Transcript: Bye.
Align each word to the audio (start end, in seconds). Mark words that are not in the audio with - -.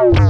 Bye. 0.00 0.29